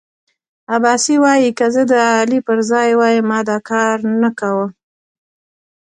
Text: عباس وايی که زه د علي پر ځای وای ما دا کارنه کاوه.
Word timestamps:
عباس 0.75 1.05
وايی 1.23 1.49
که 1.57 1.65
زه 1.73 1.81
د 1.91 1.93
علي 2.15 2.39
پر 2.47 2.57
ځای 2.69 2.89
وای 2.99 3.17
ما 3.29 3.39
دا 3.49 3.57
کارنه 3.69 4.29
کاوه. 4.39 4.67